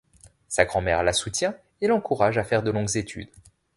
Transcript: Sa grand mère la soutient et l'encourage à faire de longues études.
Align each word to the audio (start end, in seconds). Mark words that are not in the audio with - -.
Sa 0.47 0.65
grand 0.65 0.81
mère 0.81 1.03
la 1.03 1.13
soutient 1.13 1.55
et 1.79 1.85
l'encourage 1.85 2.39
à 2.39 2.43
faire 2.43 2.63
de 2.63 2.71
longues 2.71 2.97
études. 2.97 3.29